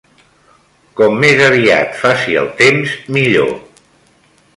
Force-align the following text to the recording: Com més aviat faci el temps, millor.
Com 1.01 1.19
més 1.23 1.43
aviat 1.47 1.93
faci 1.99 2.37
el 2.41 2.49
temps, 2.63 2.95
millor. 3.19 3.53